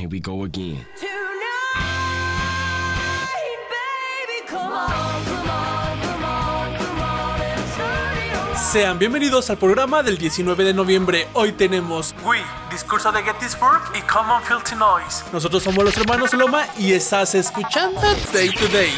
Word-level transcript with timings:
Here 0.00 0.08
we 0.08 0.18
go 0.18 0.44
again. 0.44 0.86
Sean 8.72 8.98
bienvenidos 8.98 9.50
al 9.50 9.58
programa 9.58 10.02
del 10.02 10.16
19 10.16 10.64
de 10.64 10.72
noviembre. 10.72 11.28
Hoy 11.34 11.52
tenemos 11.52 12.14
Wii, 12.24 12.40
discurso 12.70 13.12
de 13.12 13.22
Gettysburg 13.22 13.82
y 13.94 14.00
Common 14.10 14.42
Filthy 14.42 14.74
Noise. 14.76 15.24
Nosotros 15.34 15.62
somos 15.62 15.84
los 15.84 15.94
hermanos 15.98 16.32
Loma 16.32 16.64
y 16.78 16.92
estás 16.94 17.34
escuchando 17.34 18.00
Day 18.32 18.48
to 18.54 18.68
Day. 18.68 18.94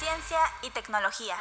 Ciencia 0.00 0.40
y 0.64 0.70
tecnología. 0.70 1.36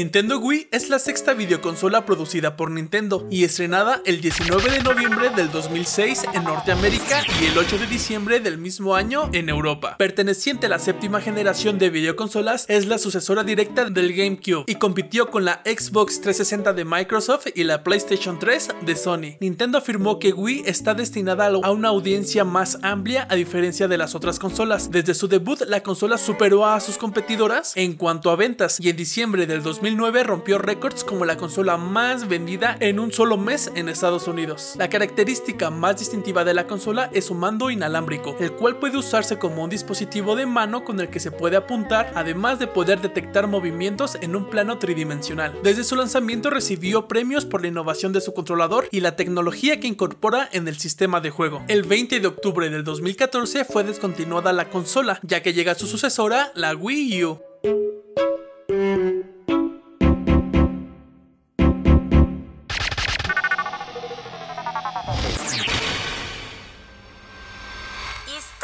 Nintendo 0.00 0.38
Wii 0.38 0.68
es 0.70 0.88
la 0.88 0.98
sexta 0.98 1.34
videoconsola 1.34 2.06
producida 2.06 2.56
por 2.56 2.70
Nintendo 2.70 3.28
y 3.30 3.44
estrenada 3.44 4.00
el 4.06 4.22
19 4.22 4.70
de 4.70 4.82
noviembre 4.82 5.28
del 5.28 5.52
2006 5.52 6.22
en 6.32 6.44
Norteamérica 6.44 7.22
y 7.38 7.44
el 7.44 7.58
8 7.58 7.76
de 7.76 7.86
diciembre 7.86 8.40
del 8.40 8.56
mismo 8.56 8.96
año 8.96 9.28
en 9.34 9.50
Europa. 9.50 9.98
Perteneciente 9.98 10.64
a 10.64 10.68
la 10.70 10.78
séptima 10.78 11.20
generación 11.20 11.78
de 11.78 11.90
videoconsolas, 11.90 12.64
es 12.70 12.86
la 12.86 12.96
sucesora 12.96 13.44
directa 13.44 13.90
del 13.90 14.14
GameCube 14.14 14.64
y 14.66 14.76
compitió 14.76 15.30
con 15.30 15.44
la 15.44 15.60
Xbox 15.66 16.22
360 16.22 16.72
de 16.72 16.86
Microsoft 16.86 17.48
y 17.54 17.64
la 17.64 17.84
PlayStation 17.84 18.38
3 18.38 18.68
de 18.80 18.96
Sony. 18.96 19.36
Nintendo 19.40 19.76
afirmó 19.76 20.18
que 20.18 20.32
Wii 20.32 20.62
está 20.64 20.94
destinada 20.94 21.48
a 21.48 21.70
una 21.72 21.88
audiencia 21.88 22.46
más 22.46 22.78
amplia 22.80 23.26
a 23.28 23.34
diferencia 23.34 23.86
de 23.86 23.98
las 23.98 24.14
otras 24.14 24.38
consolas. 24.38 24.90
Desde 24.90 25.12
su 25.12 25.28
debut, 25.28 25.60
la 25.66 25.82
consola 25.82 26.16
superó 26.16 26.64
a 26.64 26.80
sus 26.80 26.96
competidoras 26.96 27.76
en 27.76 27.92
cuanto 27.96 28.30
a 28.30 28.36
ventas 28.36 28.80
y 28.80 28.88
en 28.88 28.96
diciembre 28.96 29.46
del 29.46 29.62
2006 29.62 29.89
2009 29.90 30.22
rompió 30.22 30.58
récords 30.58 31.02
como 31.02 31.24
la 31.24 31.36
consola 31.36 31.76
más 31.76 32.28
vendida 32.28 32.76
en 32.78 33.00
un 33.00 33.10
solo 33.10 33.36
mes 33.36 33.72
en 33.74 33.88
Estados 33.88 34.28
Unidos. 34.28 34.74
La 34.78 34.88
característica 34.88 35.68
más 35.70 35.98
distintiva 35.98 36.44
de 36.44 36.54
la 36.54 36.68
consola 36.68 37.10
es 37.12 37.24
su 37.24 37.34
mando 37.34 37.70
inalámbrico, 37.70 38.36
el 38.38 38.52
cual 38.52 38.78
puede 38.78 38.98
usarse 38.98 39.40
como 39.40 39.64
un 39.64 39.70
dispositivo 39.70 40.36
de 40.36 40.46
mano 40.46 40.84
con 40.84 41.00
el 41.00 41.10
que 41.10 41.18
se 41.18 41.32
puede 41.32 41.56
apuntar, 41.56 42.12
además 42.14 42.60
de 42.60 42.68
poder 42.68 43.00
detectar 43.00 43.48
movimientos 43.48 44.16
en 44.20 44.36
un 44.36 44.48
plano 44.48 44.78
tridimensional. 44.78 45.58
Desde 45.64 45.82
su 45.82 45.96
lanzamiento 45.96 46.50
recibió 46.50 47.08
premios 47.08 47.44
por 47.44 47.62
la 47.62 47.68
innovación 47.68 48.12
de 48.12 48.20
su 48.20 48.32
controlador 48.32 48.86
y 48.92 49.00
la 49.00 49.16
tecnología 49.16 49.80
que 49.80 49.88
incorpora 49.88 50.48
en 50.52 50.68
el 50.68 50.78
sistema 50.78 51.20
de 51.20 51.30
juego. 51.30 51.64
El 51.66 51.82
20 51.82 52.20
de 52.20 52.28
octubre 52.28 52.70
del 52.70 52.84
2014 52.84 53.64
fue 53.64 53.82
descontinuada 53.82 54.52
la 54.52 54.70
consola, 54.70 55.18
ya 55.24 55.42
que 55.42 55.52
llega 55.52 55.74
su 55.74 55.88
sucesora, 55.88 56.52
la 56.54 56.76
Wii 56.76 57.24
U. 57.24 57.99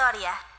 victoria. 0.06 0.55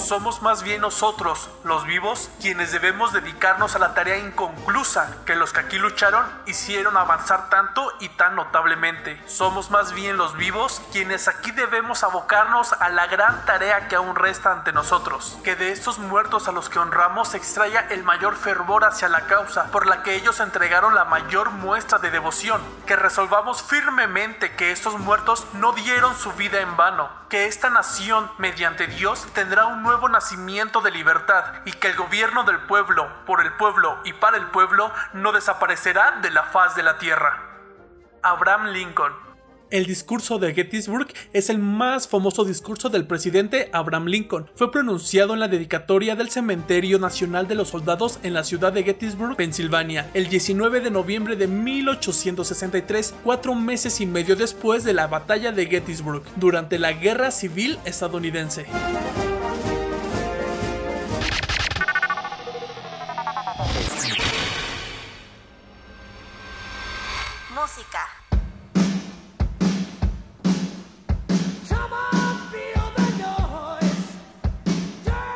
Somos 0.00 0.42
más 0.42 0.62
bien 0.62 0.80
nosotros, 0.80 1.48
los 1.64 1.84
vivos, 1.84 2.30
quienes 2.40 2.72
debemos 2.72 3.12
dedicarnos 3.12 3.76
a 3.76 3.78
la 3.78 3.94
tarea 3.94 4.18
inconclusa 4.18 5.16
que 5.26 5.36
los 5.36 5.52
que 5.52 5.60
aquí 5.60 5.78
lucharon 5.78 6.26
hicieron 6.46 6.96
avanzar 6.96 7.48
tanto 7.50 7.92
y 8.00 8.08
tan 8.08 8.34
notablemente. 8.34 9.22
Somos 9.28 9.70
más 9.70 9.92
bien 9.92 10.16
los 10.16 10.36
vivos 10.36 10.82
quienes 10.92 11.28
aquí 11.28 11.50
debemos 11.50 12.02
abocarnos 12.02 12.72
a 12.72 12.88
la 12.88 13.06
gran 13.06 13.44
tarea 13.44 13.88
que 13.88 13.96
aún 13.96 14.16
resta 14.16 14.52
ante 14.52 14.72
nosotros. 14.72 15.38
Que 15.44 15.56
de 15.56 15.72
estos 15.72 15.98
muertos 15.98 16.48
a 16.48 16.52
los 16.52 16.68
que 16.68 16.78
honramos 16.78 17.28
se 17.28 17.36
extraiga 17.36 17.80
el 17.90 18.02
mayor 18.02 18.36
fervor 18.36 18.84
hacia 18.84 19.08
la 19.08 19.26
causa 19.26 19.70
por 19.70 19.86
la 19.86 20.02
que 20.02 20.16
ellos 20.16 20.40
entregaron 20.40 20.94
la 20.94 21.04
mayor 21.04 21.50
muestra 21.50 21.98
de 21.98 22.10
devoción. 22.10 22.60
Que 22.86 22.96
resolvamos 22.96 23.62
firmemente 23.62 24.56
que 24.56 24.72
estos 24.72 24.98
muertos 24.98 25.46
no 25.52 25.72
dieron 25.72 26.16
su 26.16 26.32
vida 26.32 26.60
en 26.60 26.76
vano. 26.76 27.10
Que 27.28 27.46
esta 27.46 27.70
nación, 27.70 28.28
mediante 28.38 28.88
Dios, 28.88 29.26
tendrá 29.34 29.66
un 29.66 29.82
nuevo 29.82 29.89
nacimiento 30.08 30.80
de 30.80 30.90
libertad 30.90 31.44
y 31.64 31.72
que 31.72 31.88
el 31.88 31.96
gobierno 31.96 32.44
del 32.44 32.58
pueblo, 32.60 33.08
por 33.26 33.40
el 33.40 33.52
pueblo 33.54 33.98
y 34.04 34.12
para 34.12 34.36
el 34.36 34.46
pueblo 34.46 34.92
no 35.12 35.32
desaparecerá 35.32 36.20
de 36.22 36.30
la 36.30 36.44
faz 36.44 36.74
de 36.74 36.82
la 36.82 36.98
tierra. 36.98 37.42
Abraham 38.22 38.66
Lincoln 38.68 39.30
el 39.70 39.86
discurso 39.86 40.38
de 40.38 40.52
Gettysburg 40.52 41.08
es 41.32 41.48
el 41.48 41.58
más 41.58 42.08
famoso 42.08 42.44
discurso 42.44 42.88
del 42.88 43.06
presidente 43.06 43.70
Abraham 43.72 44.06
Lincoln. 44.06 44.50
Fue 44.56 44.72
pronunciado 44.72 45.34
en 45.34 45.40
la 45.40 45.46
dedicatoria 45.46 46.16
del 46.16 46.28
Cementerio 46.28 46.98
Nacional 46.98 47.46
de 47.46 47.54
los 47.54 47.68
Soldados 47.68 48.18
en 48.24 48.34
la 48.34 48.42
ciudad 48.42 48.72
de 48.72 48.82
Gettysburg, 48.82 49.36
Pensilvania, 49.36 50.10
el 50.12 50.28
19 50.28 50.80
de 50.80 50.90
noviembre 50.90 51.36
de 51.36 51.46
1863, 51.46 53.14
cuatro 53.22 53.54
meses 53.54 54.00
y 54.00 54.06
medio 54.06 54.34
después 54.34 54.82
de 54.82 54.92
la 54.92 55.06
batalla 55.06 55.52
de 55.52 55.66
Gettysburg, 55.66 56.22
durante 56.36 56.78
la 56.80 56.92
Guerra 56.92 57.30
Civil 57.30 57.78
estadounidense. 57.84 58.66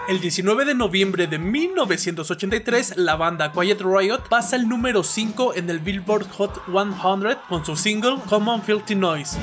El 0.08 0.20
19 0.20 0.64
de 0.64 0.74
noviembre 0.74 1.26
de 1.26 1.38
1983, 1.38 2.96
la 2.96 3.16
banda 3.16 3.52
Quiet 3.52 3.80
Riot 3.80 4.28
pasa 4.28 4.56
el 4.56 4.68
número 4.68 5.02
5 5.02 5.54
en 5.54 5.68
el 5.68 5.80
Billboard 5.80 6.30
Hot 6.30 6.62
100 6.66 7.38
con 7.48 7.64
su 7.64 7.76
single 7.76 8.18
Common 8.28 8.62
Filthy 8.62 8.94
Noise. 8.94 9.38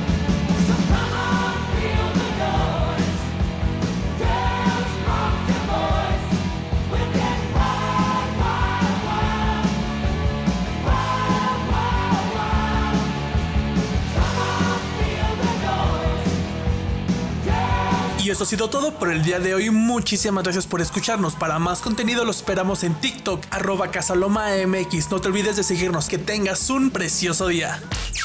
Y 18.23 18.29
eso 18.29 18.43
ha 18.43 18.47
sido 18.47 18.69
todo 18.69 18.93
por 18.99 19.11
el 19.11 19.23
día 19.23 19.39
de 19.39 19.55
hoy. 19.55 19.71
Muchísimas 19.71 20.43
gracias 20.43 20.67
por 20.67 20.79
escucharnos. 20.79 21.35
Para 21.35 21.57
más 21.57 21.81
contenido 21.81 22.23
lo 22.23 22.29
esperamos 22.29 22.83
en 22.83 22.93
TikTok, 22.93 23.43
arroba 23.49 23.89
casalomamx. 23.89 25.09
No 25.09 25.19
te 25.19 25.29
olvides 25.29 25.55
de 25.55 25.63
seguirnos. 25.63 26.07
Que 26.07 26.19
tengas 26.19 26.69
un 26.69 26.91
precioso 26.91 27.47
día. 27.47 27.81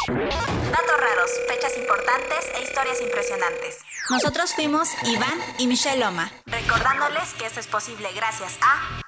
Datos 0.06 0.96
raros, 1.00 1.30
fechas 1.48 1.78
importantes 1.78 2.44
e 2.56 2.64
historias 2.64 3.00
impresionantes. 3.00 3.78
Nosotros 4.10 4.52
fuimos 4.54 4.90
Iván 5.04 5.38
y 5.58 5.66
Michelle 5.66 6.00
Loma. 6.00 6.30
Recordándoles 6.44 7.32
que 7.38 7.46
esto 7.46 7.60
es 7.60 7.66
posible 7.66 8.08
gracias 8.14 8.52
a... 8.60 9.00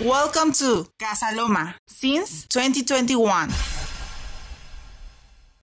Welcome 0.00 0.54
to 0.58 0.90
Casa 0.98 1.30
Loma 1.30 1.76
since 1.86 2.48
2021. 2.52 3.77